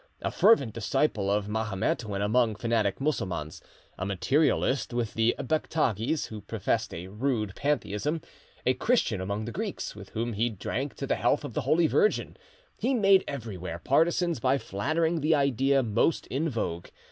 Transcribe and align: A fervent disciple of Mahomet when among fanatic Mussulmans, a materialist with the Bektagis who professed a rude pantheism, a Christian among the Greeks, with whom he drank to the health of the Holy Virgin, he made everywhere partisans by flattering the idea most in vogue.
A 0.23 0.31
fervent 0.31 0.73
disciple 0.73 1.29
of 1.29 1.47
Mahomet 1.47 2.05
when 2.05 2.23
among 2.23 2.55
fanatic 2.55 2.99
Mussulmans, 2.99 3.61
a 3.99 4.03
materialist 4.07 4.93
with 4.95 5.13
the 5.13 5.35
Bektagis 5.39 6.25
who 6.29 6.41
professed 6.41 6.91
a 6.91 7.09
rude 7.09 7.53
pantheism, 7.55 8.19
a 8.65 8.73
Christian 8.73 9.21
among 9.21 9.45
the 9.45 9.51
Greeks, 9.51 9.95
with 9.95 10.09
whom 10.09 10.33
he 10.33 10.49
drank 10.49 10.95
to 10.95 11.05
the 11.05 11.17
health 11.17 11.45
of 11.45 11.53
the 11.53 11.61
Holy 11.61 11.85
Virgin, 11.85 12.35
he 12.79 12.95
made 12.95 13.23
everywhere 13.27 13.77
partisans 13.77 14.39
by 14.39 14.57
flattering 14.57 15.21
the 15.21 15.35
idea 15.35 15.83
most 15.83 16.25
in 16.31 16.49
vogue. 16.49 16.87